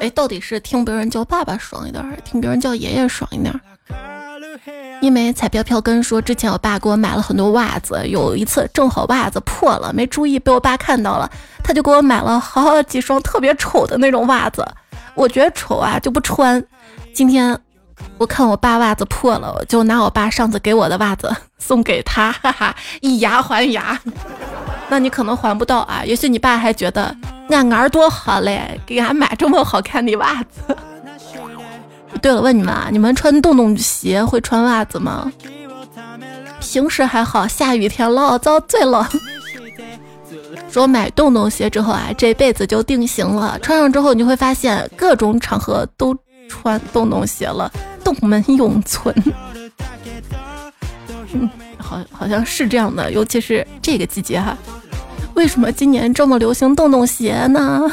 [0.00, 3.54] 哎，到底是听别人叫爸爸爽一点，还是听别人叫爷爷爽一点？
[5.00, 11.30] 因为彩飘飘跟说，之前我爸给我买了很多袜子，有一次正好袜子破了，没注意被我爸看到了，
[11.62, 14.66] 他就给我买了好几双特别丑的那种袜子。
[15.14, 16.64] 我觉得丑啊就不穿。
[17.12, 17.56] 今天。
[18.16, 23.98] 我看我爸袜子破了，我就拿我爸上次给我的袜子 送给他，哈哈，以牙还牙。
[24.88, 27.14] 那你可能还不到啊，也许你爸还觉得
[27.48, 30.76] 俺儿多好嘞，给俺买这么好看的袜子。
[32.22, 35.32] 对了，问你们啊，你们穿洞洞鞋会穿袜子吗？
[36.60, 39.08] 平时还好，下雨天老遭罪了。
[40.70, 46.16] 说买洞洞鞋之后啊，这辈子就定型了，穿上之后你会发现各种场合都。
[46.48, 47.70] 穿洞洞鞋了，
[48.02, 49.14] 洞门永存。
[51.32, 54.56] 嗯，好，好像是这样的，尤其是这个季节哈。
[55.34, 57.90] 为什么今年这么流行洞洞鞋呢？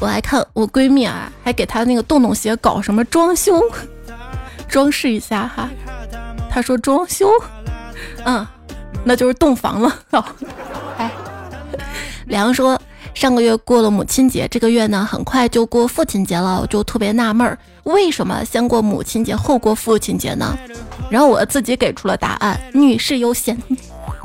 [0.00, 3.62] 我还看我闺蜜啊，还给她那个洞洞鞋搞什么装修，
[4.68, 5.70] 装饰一下哈。
[6.50, 7.30] 她说装修，
[8.24, 8.46] 嗯，
[9.04, 9.98] 那就是洞房了。
[10.98, 11.10] 哎，
[12.26, 12.80] 梁说。
[13.14, 20.58] 上个月过了母亲节，这个月呢很快就过父亲节了，我就特别纳闷儿，为什么先过母亲节后过父亲节呢？
[21.08, 23.56] 然后我自己给出了答案：女士优先。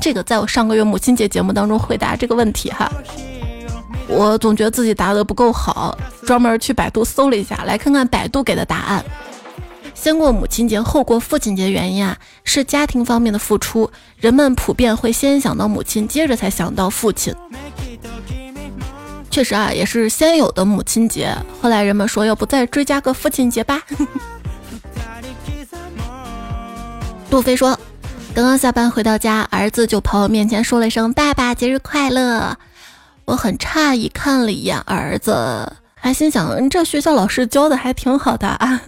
[0.00, 2.90] 这个在我上个月母亲节节目当中回答这个问题哈，
[4.08, 9.04] 我总觉得自己答得不够好，专门去百度搜了一下，来看看百度给的答案。
[9.94, 17.34] 先过母亲节后过父亲节原因啊，是家庭方面的付出，人们普遍会先想到母亲，接着才想到父亲。
[19.30, 23.80] 确实啊，也是先有的母亲节，后来人们说要不再追加个父亲节吧。
[27.30, 27.78] 杜飞说，
[28.34, 32.58] 刚刚下班回到家，儿子就跑我面前说了一声“爸爸节日快乐”，
[33.24, 38.82] 我很诧异，看了一眼儿子，还心想这学校老师教的还挺好的啊。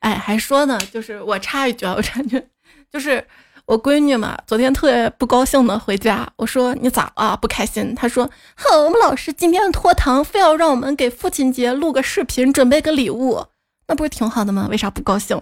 [0.00, 2.46] 哎，还说呢，就是我插一句啊，我感觉
[2.92, 3.26] 就是。
[3.66, 7.36] 我闺女嘛，昨天特别不高兴的回家，我说你咋了？
[7.36, 7.92] 不开心？
[7.96, 13.44] 她说，哼，我们老师今天拖堂，非要让我们给父亲节录个视频，准备个礼物，
[13.88, 14.68] 那不是挺好的吗？
[14.70, 15.40] 为啥不高兴？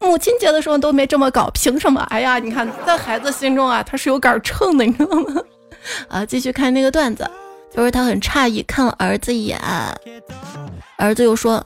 [0.00, 2.00] 母亲节的时候都没这么搞，凭什么？
[2.10, 5.40] 哎呀，你看在孩子心中啊，他是有杆秤的，你知道吗？
[6.08, 7.30] 啊，继续看那个段子，
[7.72, 9.60] 就是他很诧异看了儿子一眼，
[10.96, 11.64] 儿子又说，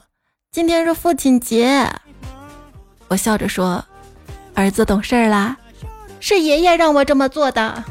[0.51, 1.89] 今天是父亲节，
[3.07, 3.83] 我笑着说，
[4.53, 5.57] 儿子懂事儿啦。
[6.27, 7.83] 是爷爷让我这么做的。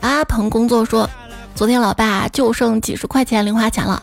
[0.00, 1.08] 阿鹏工作说，
[1.54, 4.02] 昨天老爸就剩几十块钱零花钱了，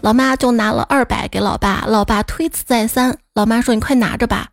[0.00, 4.48] 老妈就拿了二百给老爸，老爸推辞再三，老妈说：“你快拿着吧。”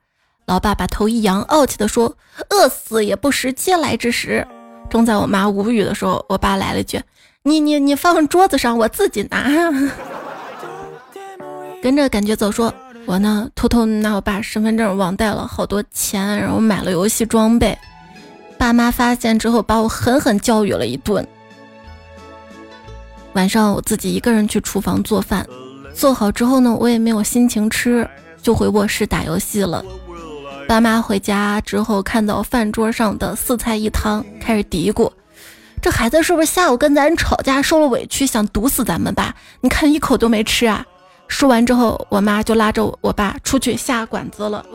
[0.45, 2.17] 老爸把头一扬，傲气的说
[2.51, 4.45] ：“饿死也不食嗟来之食。”
[4.91, 7.01] 正在我妈无语的时候，我爸来了一句
[7.43, 9.49] ：“你你你放桌子上，我自己拿。”
[11.82, 12.73] 跟着感觉走说。
[13.07, 17.75] 我呢，偷偷拿我爸身份证忘带了好多钱，然后买了游戏装备。
[18.57, 21.25] 爸妈发现之后，把我狠狠教育了一顿。
[23.31, 25.47] 晚上我自己一个人去厨房做饭，
[25.93, 28.05] 做好之后呢，我也没有心情吃，
[28.41, 29.81] 就回卧室打游戏了。
[30.67, 35.09] 爸妈回家之后，看到饭桌上的四菜一汤，开始嘀咕
[35.81, 39.33] ：“这孩子是不是下午跟咱吵架，受了委屈，想毒死咱们吧？
[39.61, 40.85] 你看一口都没吃啊！”
[41.27, 44.65] 说完之后，我妈就拉着我爸出去下馆子了。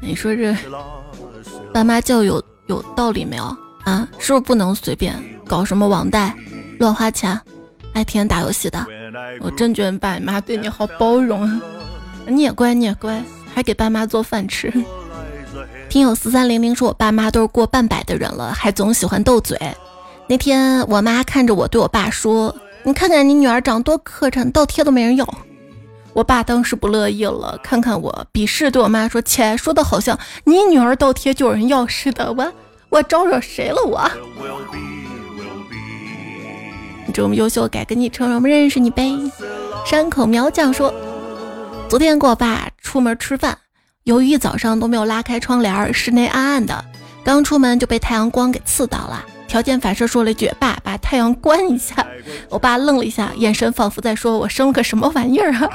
[0.00, 0.54] 你说这
[1.72, 3.44] 爸妈教育有有道理没有
[3.84, 4.08] 啊？
[4.18, 5.14] 是不是不能随便
[5.46, 6.34] 搞什么网贷、
[6.78, 7.38] 乱花钱，
[7.92, 8.84] 爱天天打游戏的？
[9.40, 11.60] 我真觉得爸妈对你好包容啊！
[12.26, 13.22] 你也乖，你也乖，
[13.54, 14.72] 还给爸妈做饭吃。
[15.88, 19.58] 听友四三零零说，我爸妈都是过半百的人了，还总喜欢斗嘴。
[20.28, 22.54] 那天我妈看着我对我爸说
[22.84, 25.26] ：“你看看你女儿长多磕碜，倒贴都没人要。”
[26.14, 32.52] 我爸当时不乐意了，看看我，鄙视对我妈说：“切，说的好像你女儿倒贴就有人要似的，我
[32.90, 34.10] 我招惹谁了我？”
[37.06, 39.10] 你这么优秀，改个昵称，让我们认识你呗。
[39.84, 40.92] 山口苗酱说，
[41.88, 43.58] 昨天跟我爸出门吃饭，
[44.04, 46.84] 由于一早上都没有拉开窗帘，室内暗暗的，
[47.24, 49.24] 刚出门就被太阳光给刺到了。
[49.52, 51.94] 条件反射说了一句：“爸，把太阳关一下。”
[52.48, 55.68] 我爸愣了一下，眼神仿佛在说：“我生了个什么玩意儿啊？”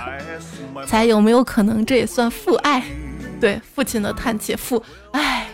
[0.88, 2.84] 才有没有可能，这也算父爱？
[3.40, 5.46] 对，父亲的叹气，父爱。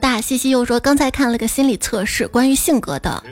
[0.00, 3.22] 大西西又说：“刚才看了个心理测试，关于性格的，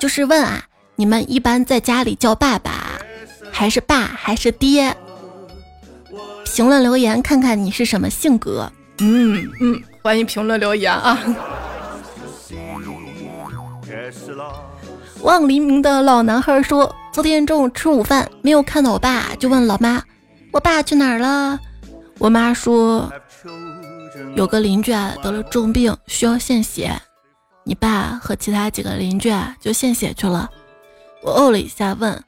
[0.00, 0.64] 就是问啊，
[0.96, 2.98] 你们一般在家里叫爸爸，
[3.52, 4.92] 还是爸，还是爹？
[6.44, 8.72] 评论留言看看你是什么性格。
[8.98, 11.16] 嗯嗯，欢迎评论留言啊。”
[15.22, 20.02] 望黎明的老男孩说：“昨天中午吃午饭没有看到我爸，就问老妈：
[20.52, 21.58] 我爸去哪儿了？
[22.18, 23.12] 我妈说
[24.34, 26.92] 有个邻居啊得了重病，需要献血，
[27.64, 30.48] 你爸和其他几个邻居啊就献血去了。
[31.22, 32.22] 我哦了一下，问：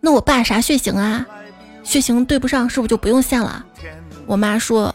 [0.00, 1.26] 那我爸啥血型啊？
[1.82, 3.64] 血型对不上，是不是就不用献了？
[4.26, 4.94] 我妈说：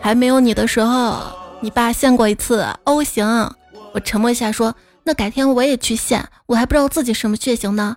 [0.00, 1.22] 还没有你的时候，
[1.60, 3.26] 你爸献过一次 O 型。
[3.92, 4.74] 我沉默一下说。”
[5.06, 7.96] 那改天我也去献，我还不知道自己什么血型呢。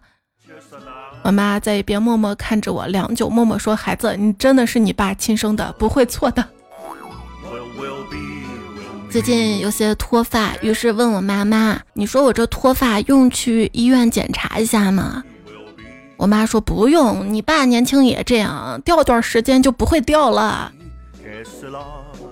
[1.23, 6.47] 我妈在一边默默看着我良久，默默说：“孩子，你真的是你爸亲生的，不会错的。”
[9.09, 15.23] 最近有些脱发，于是问我妈妈：“你说我这脱发用去医院检查一下吗？”
[16.15, 20.71] 我妈说：“不用，你爸年轻也这样，掉段时间就不会掉了。”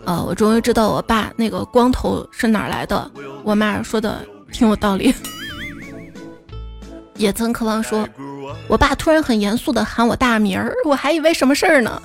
[0.06, 3.10] 呃，我终于知道我爸那个光头是哪来的。
[3.44, 4.24] 我妈说的。
[4.51, 5.13] 挺有道理。
[7.15, 8.07] 也曾渴望说，
[8.67, 12.01] 我爸突然很严肃的喊我大名儿，我还以为什么事儿呢。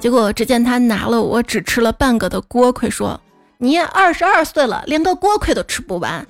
[0.00, 3.20] 结果只见他拿了我只吃了半个的锅盔，说
[3.58, 6.26] ：“你二十二岁了，连个锅盔都吃不完。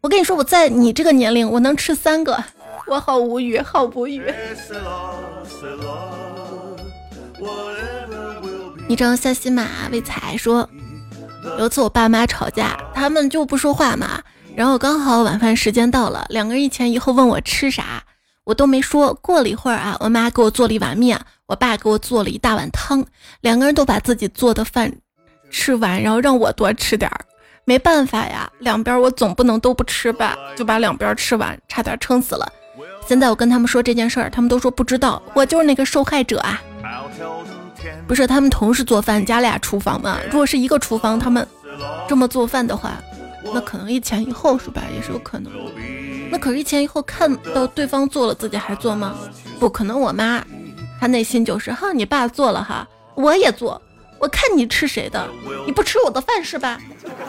[0.00, 2.42] 我跟你说，我在你这个年龄，我能吃三个。”
[2.86, 4.22] 我好无语，好无语。
[8.86, 10.68] 你张夏西马为财说，
[11.58, 14.22] 有次我爸妈吵架，他们就不说话嘛。
[14.56, 18.02] 然后刚好晚饭时间到了，两个人一前一后问我吃啥，
[18.42, 19.12] 我都没说。
[19.20, 23.04] 过了一会儿啊，我妈给我做了一碗面，我爸给我做了一大碗汤，
[23.42, 24.90] 两个人都把自己做的饭
[25.50, 27.20] 吃完，然后让我多吃点儿。
[27.66, 32.50] 没办法呀，两边我总不能都不吃吧，就把两边吃完，差点撑死了。
[33.06, 36.62] 现在我跟他们说这件事儿，他们都说不知道，我就是那个受害者啊。
[38.06, 40.18] 不是他们同时做饭，家俩厨房嘛？
[40.30, 41.46] 如果是一个厨房，他们
[42.08, 42.92] 这么做饭的话。
[43.54, 44.82] 那可能一前一后是吧？
[44.94, 45.52] 也是有可能。
[46.30, 49.14] 那可是，一前一后看到对方做了，自己还做吗？
[49.58, 50.00] 不可能。
[50.00, 50.44] 我妈，
[51.00, 53.80] 她内心就是哈，你爸做了哈，我也做。
[54.18, 55.28] 我看你吃谁的，
[55.66, 56.80] 你不吃我的饭是吧？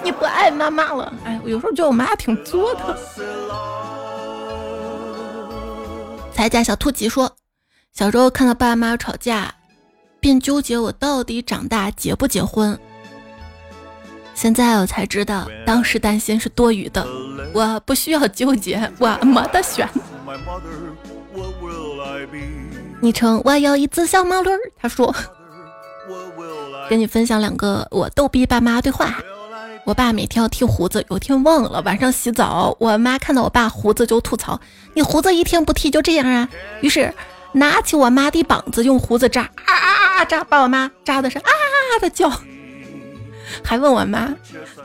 [0.03, 1.13] 你不爱妈妈了。
[1.25, 2.97] 哎，我有时候觉得我妈挺作的。
[6.33, 7.29] 才家小兔吉说，
[7.93, 9.53] 小时候看到爸妈吵架，
[10.19, 12.79] 便纠结我到底长大结不结婚。
[14.37, 17.03] 现在我才知道，当时担心是多余的。
[17.55, 19.89] 我不需要纠结，我没得选。
[23.01, 24.51] 昵称我要一只小毛驴。
[24.79, 25.11] 他说
[26.87, 29.17] ：“跟你分享两个我逗逼爸妈对话。
[29.85, 34.61] 我爸每天要剃胡子，有天忘了，晚上洗澡，我妈看到我爸胡子就吐槽：
[34.93, 36.47] 你胡子一天不剃就这样啊！
[36.81, 37.11] 于是
[37.53, 42.31] 拿起我妈的膀子用胡子扎啊啊啊扎，把我妈扎的是啊啊的叫。”
[43.67, 44.33] 还问我妈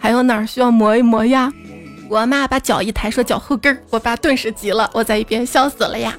[0.00, 1.52] 还有哪儿需要磨一磨呀？
[2.08, 6.12] 我妈把脚一抬说脚后跟儿，我爸顿时急了，我在一边笑死了呀。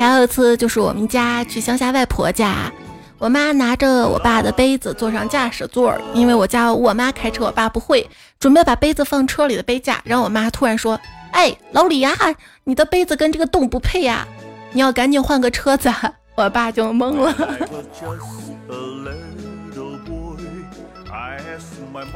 [0.00, 2.72] 还有一次就是我们家去乡下外婆家，
[3.18, 8.08] 我妈拿着我爸的杯子坐上驾驶座，因为我家我妈开车，我爸不会，
[8.40, 10.98] 准备把杯子放车里的杯架，然后我妈突然说
[11.32, 12.16] ：“哎，老李呀，
[12.64, 14.26] 你的杯子跟这个洞不配呀，
[14.72, 15.92] 你要赶紧换个车子。”
[16.34, 17.34] 我爸就懵了。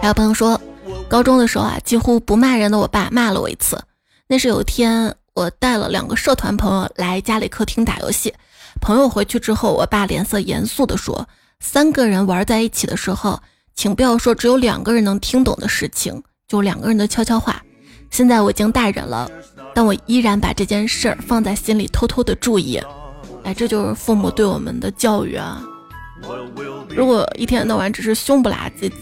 [0.00, 0.60] 还有朋友说，
[1.08, 3.80] 高中的时候啊，几乎不骂人的我爸骂了我一次。
[4.26, 8.32] 那是有一天，我带了两个社团朋友来家里客厅打游戏。
[8.80, 11.28] 朋友回去之后，我爸脸色严肃地说
[11.60, 13.40] ：“三个人玩在一起的时候，
[13.74, 17.62] 请不要说只有两个人能听懂的事情，就两个人的悄悄话。”
[18.10, 19.30] 现在我已经大人了，
[19.74, 22.78] 但我依然把这件事儿放在心里，偷偷的注意。
[23.42, 25.62] 哎，这就是父母对我们的教育啊。
[26.88, 28.92] 如果一天到晚只是凶不拉几，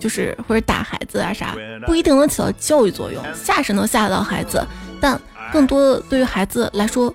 [0.00, 1.54] 就是或者打孩子啊啥，
[1.86, 3.22] 不一定能起到教育作用。
[3.34, 4.66] 吓是能吓到孩子，
[5.00, 5.20] 但
[5.52, 7.14] 更多的对于孩子来说，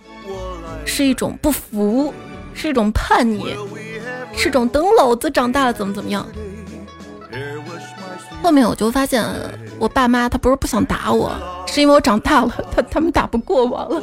[0.86, 2.14] 是一种不服，
[2.54, 3.56] 是一种叛逆，
[4.38, 6.26] 是种等老子长大了怎么怎么样。
[8.44, 9.26] 后面我就发现，
[9.80, 11.34] 我爸妈他不是不想打我，
[11.66, 14.02] 是因为我长大了，他他们打不过我了。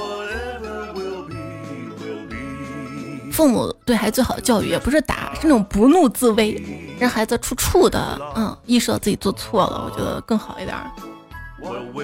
[3.30, 6.60] 父母对孩子最好的教育，也不是打，是那种不怒自威，
[7.02, 10.76] 让孩子处处的嗯意识到自己做错了，我觉得更好一点，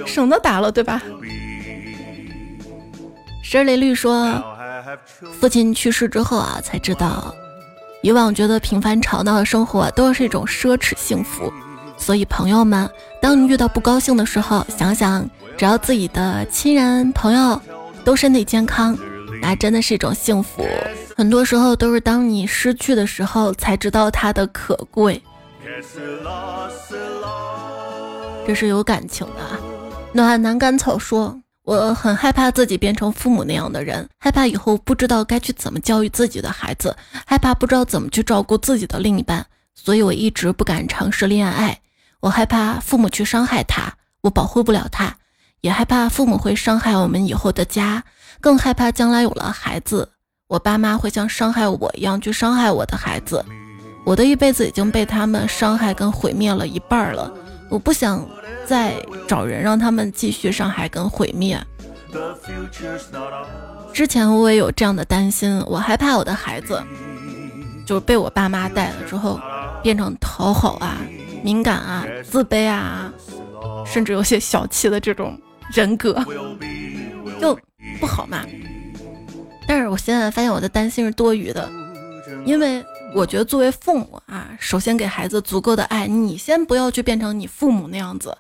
[0.05, 1.01] 省得打了，对吧？
[3.45, 4.43] 十雷律说，
[5.39, 7.33] 父亲去世之后啊，才知道，
[8.03, 11.53] 以往觉得平凡吵闹的生活都是一种奢侈幸福。
[11.97, 12.91] 所以朋友们，
[13.23, 15.25] 当你遇到不高兴的时候，想想，
[15.57, 17.61] 只要自己的亲人朋友
[18.05, 18.99] 都身体健康，
[19.41, 20.67] 那真的是一种幸福。
[21.17, 25.23] 很多时候都是当你失去的时候，才知道它的可贵。
[28.47, 29.43] 这是有感情的。
[30.13, 41.79] 暖男甘草说：“我很害怕自己变成父母那样的人，害怕以后不知道该去怎么教育自己的孩子，害怕不知道怎么去照顾自己的另一半，所以我一直不敢尝试恋爱。
[42.21, 45.15] 我害怕父母去伤害他，我保护不了他，
[45.61, 48.03] 也害怕父母会伤害我们以后的家，
[48.41, 50.09] 更害怕将来有了孩子。”
[50.49, 53.45] 我爸妈会像伤害我一样去伤害我的孩子，
[54.07, 57.31] 我的一辈子已经被他们伤害跟毁灭了一半了，
[57.69, 58.27] 我不想
[58.65, 58.95] 再
[59.27, 61.63] 找人让他们继续伤害跟毁灭。
[63.93, 66.83] 之前我也有这样的担心，我害怕我的孩子
[67.85, 69.39] 就是被我爸妈带了之后
[69.83, 70.97] 变成讨好啊、
[71.43, 73.13] 敏感啊、自卑啊，
[73.85, 75.39] 甚至有些小气的这种
[75.75, 76.25] 人格，
[77.39, 77.59] 就
[78.01, 78.45] 不好嘛。
[79.67, 81.69] 但是我现在发现我的担心是多余的，
[82.45, 82.85] 因为
[83.15, 88.37] 我觉得作为父母啊，首先给孩子足够的爱，你先不要去变成你父母那样子，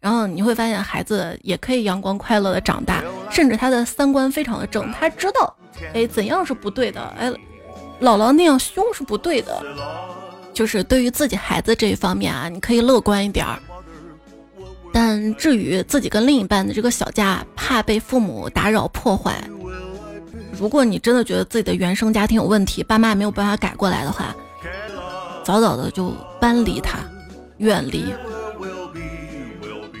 [0.00, 5.56] 然后你会发现孩子也可以阳光快乐的长大，甚至他的三观非常的正，他知道，
[5.94, 7.30] 哎，怎样是不对的，哎，
[8.00, 9.62] 姥姥那样凶是不对的，
[10.52, 13.56] 就是对于自己孩子这一方面啊，你可以乐观一点儿，
[14.92, 19.42] 但至于自己跟另一半的这个小家，怕被父母打扰破坏。
[20.52, 24.36] 如果你真的觉得自己的原生家庭有问题，爸妈没有办法改过来的话，
[25.42, 26.98] 早早的就搬离他，
[27.56, 28.14] 远离。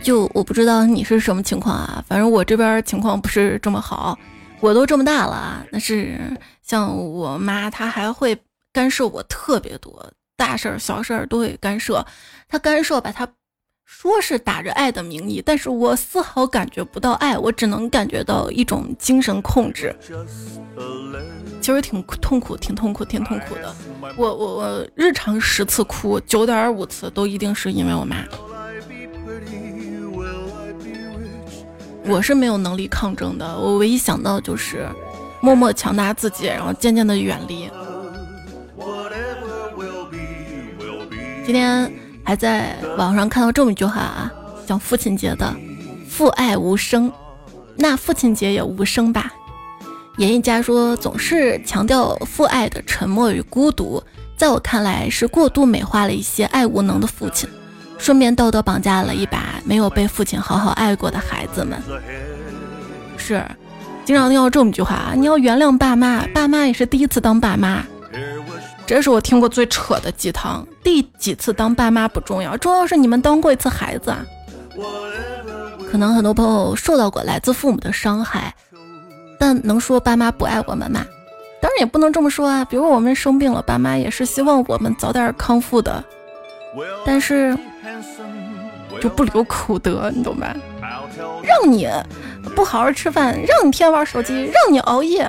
[0.02, 4.18] 就我不知道你是什么情况啊，反正我这边情况不是这么好。
[4.60, 6.18] 我都这么大了，那是
[6.62, 8.36] 像我妈，她还会
[8.72, 12.04] 干涉我特别多，大事儿、小事儿都会干涉。
[12.46, 13.26] 她干涉吧，她。
[13.94, 19.94] 说是打着爱的名义，但是我丝毫感觉不到爱，我只能感觉到一种精神控制，
[21.60, 23.72] 其实挺痛苦，挺痛苦，挺痛苦的。
[24.16, 28.16] 我我我日常十次哭，九点五次都一定是因为我妈。
[32.06, 34.88] 我是没有能力抗争的，我唯一想到就是
[35.40, 37.70] 默默强大自己，然后渐渐的远离。
[41.44, 41.92] 今天。
[42.24, 44.32] 还在网上看到这么一句话啊，
[44.66, 45.54] 讲父亲节的
[46.08, 47.12] “父爱无声”，
[47.76, 49.32] 那父亲节也无声吧？
[50.18, 54.02] 演艺家说总是强调父爱的沉默与孤独，
[54.36, 57.48] 在我看来是过度美化了一些爱无能的父亲，
[57.98, 61.80] 顺便道德绑架了一把没有被父亲好好爱过的孩子们。
[63.16, 63.42] 是，
[64.04, 67.82] 经常听到这么一句话啊，你要原谅爸妈，爸妈也是第一次当爸妈。
[68.94, 70.66] 这是我听过最扯的鸡汤。
[70.84, 74.22] 第几次当爸妈不重要，重要是你们当过一次孩子啊。
[75.90, 78.54] 可能很多朋友受到过来自父母的伤害，
[79.38, 81.06] 但能说爸妈不爱我们吗？
[81.58, 82.64] 当然也不能这么说啊。
[82.66, 86.04] 比如我们生病了，爸妈也是希望我们早点康复的。
[87.06, 87.56] 但是
[89.00, 90.54] 就不留口德，你懂吧？
[91.42, 91.88] 让你
[92.54, 95.26] 不好好吃饭，让你天天玩手机，让你熬夜，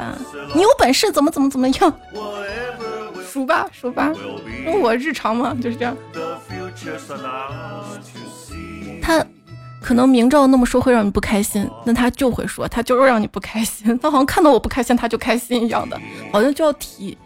[0.53, 1.93] 你有本事怎么怎么怎么样？
[3.33, 4.11] 数吧，熟吧，
[4.79, 5.97] 我日常嘛就是这样。
[9.01, 9.25] 他
[9.81, 13.97] 可能明知道那么说会让你不开心，那他就会说，他就是让你不开心。
[13.97, 15.99] 他好像看到我不开心，他就开心一样的，
[16.31, 17.17] 好像就要体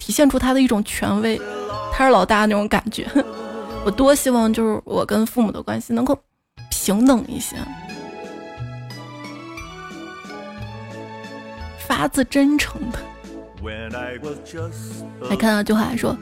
[0.00, 1.40] 体现出他的一种权威，
[1.92, 3.06] 他是老大那种感觉。
[3.86, 6.18] 我多希望就是我跟父母的关系能够
[6.68, 7.54] 平等一些，
[11.78, 12.98] 发自真诚的。
[15.28, 16.16] 还看到一句话说：“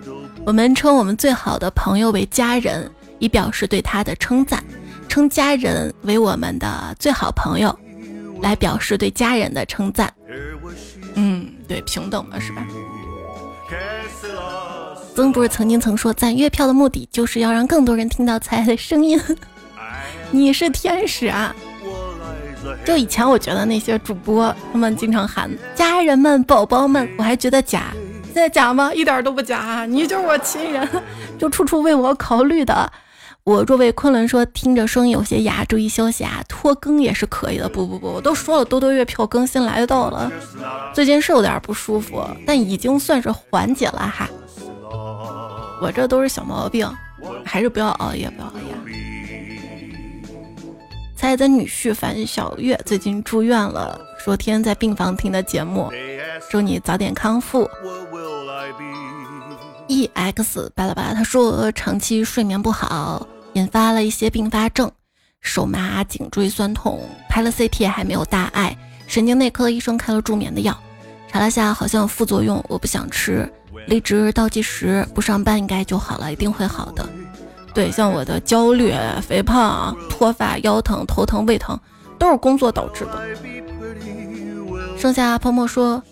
[0.47, 4.61] 我们称我们最好的朋友为家人，以表示对他的称赞；
[5.09, 7.77] 称家人为我们的最好朋友，
[8.41, 10.13] 来表示对家人的称赞。”
[11.15, 12.67] 嗯，对，平等的是吧？
[15.15, 19.21] 曾不是曾经曾说，攒月票的目的就是要让更多人听到彩彩的声音。
[20.31, 21.55] 你是天使啊！
[22.85, 27.93] 就以前我觉得那些主播他们经常喊家人们、宝宝们，我还觉得假。
[28.27, 28.93] 现在假吗？
[28.95, 30.89] 一点都不假，你就是我亲人，
[31.39, 32.91] 就处处为我考虑的。
[33.45, 37.69] 我若为昆仑说，听着声音有些哑，注意休息啊，拖更也是可以的。
[37.69, 40.31] 不不不，我都说了，多多月票更新来到了，
[40.95, 44.29] 最近是有点不舒服，但已经算是缓解了哈。
[45.81, 46.89] 我这都是小毛病，
[47.45, 48.82] 还是不要熬夜，不要熬夜。
[51.23, 55.89] 猜的女婿樊小月最近住院了，昨天在病房听的节目，
[56.51, 57.71] 祝你早点康复。
[59.87, 64.91] E X 巴拉巴拉，他说长期睡眠不好，引发了一些并发症，
[65.41, 70.77] 手麻、颈椎酸痛，拍了 CT 还没有大碍，神经内科医生开了助眠的药，
[71.29, 73.49] 查了下好像有副作用，我不想吃。
[73.87, 77.09] 离职倒计时，不上班应该就好了，一定会好的。
[77.75, 81.79] 对，像我的焦虑、肥胖、脱发、腰疼、头疼、胃疼，
[82.19, 83.23] 都是工作导致的。
[84.97, 86.03] 剩下泡沫说。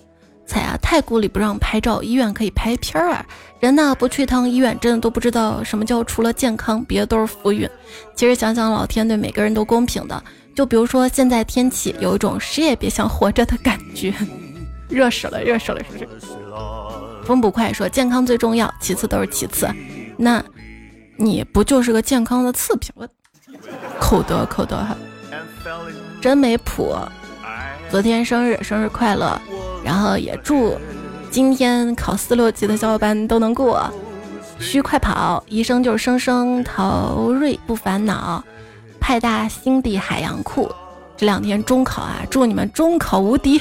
[0.47, 0.77] 彩啊！
[0.83, 3.25] 太古里不让拍照，医院可以拍片儿啊！
[3.61, 7.71] 人呢不去趟医院，真的都不知道什么叫除了健康，别的都是浮云。
[8.17, 10.21] 其实想想，老天对每个人都公平的。
[10.53, 14.13] 就比如说现在天气有一种谁也别想活着的感觉，
[14.89, 16.27] 热死了，热死了，是不是？
[17.25, 19.69] 风不快说健康最重要，其次都是其次。
[20.17, 20.45] 那
[21.21, 22.91] 你不就是个健康的次品？
[22.95, 23.07] 我
[24.01, 24.97] 口德口德哈，
[26.18, 26.97] 真没谱。
[27.91, 29.39] 昨天生日，生日快乐！
[29.85, 30.79] 然后也祝
[31.31, 33.93] 今天考四六级的小伙伴都能过。
[34.59, 38.43] 需快跑，医生就是生生陶瑞不烦恼。
[38.99, 40.71] 派大星地海洋库，
[41.18, 43.61] 这两天中考啊，祝你们中考无敌。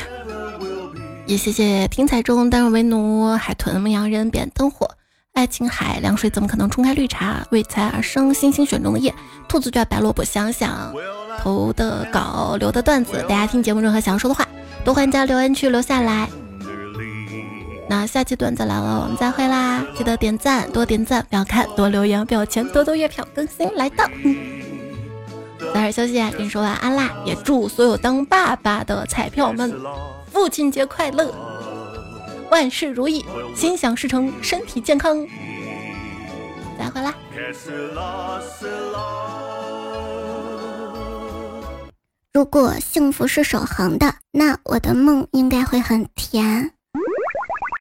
[1.26, 4.90] 也谢谢听彩中单人为奴，海豚牧羊人点灯火，
[5.40, 7.48] 爱琴海凉水怎么可能冲开绿茶？
[7.52, 9.16] 为财而生，星星选中的夜，
[9.48, 10.94] 兔子叫白萝卜想想。
[11.40, 14.46] 投的稿留的段子，大家听节目任何想要说的话。
[14.84, 16.28] 都欢迎在留言区留下来。
[17.88, 19.82] 那下期段子来了，我们再会啦！
[19.98, 24.04] 记得点赞，多点赞，不要看，多留言，不要钱，多多月票更新来到。
[25.74, 27.12] 早点休息，跟你说晚安啦！
[27.26, 29.74] 也祝所有当爸爸的彩票们
[30.34, 31.34] 父亲节快乐，
[32.52, 33.26] 万事如意，
[33.56, 35.26] 心想事成，身体健康。
[36.78, 37.14] 再回来！
[42.32, 46.72] 如果幸福是守恒的，那我的梦应该会很甜。